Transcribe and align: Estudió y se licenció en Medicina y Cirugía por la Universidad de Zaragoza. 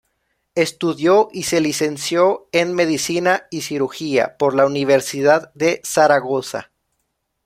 Estudió 0.55 1.29
y 1.31 1.43
se 1.43 1.61
licenció 1.61 2.47
en 2.53 2.73
Medicina 2.73 3.45
y 3.51 3.61
Cirugía 3.61 4.35
por 4.39 4.55
la 4.55 4.65
Universidad 4.65 5.51
de 5.53 5.79
Zaragoza. 5.85 6.71